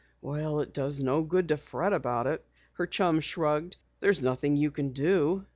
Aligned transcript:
"Well, 0.19 0.61
it 0.61 0.73
does 0.73 1.03
no 1.03 1.21
good 1.21 1.47
to 1.49 1.57
fret 1.57 1.93
about 1.93 2.25
it," 2.25 2.43
her 2.73 2.87
chum 2.87 3.19
shrugged. 3.19 3.77
"There's 3.99 4.23
nothing 4.23 4.57
you 4.57 4.71
can 4.71 4.93
do." 4.93 5.45